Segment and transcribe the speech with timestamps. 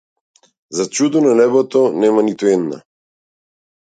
[0.77, 2.83] За чудо, на небото нема ниту една.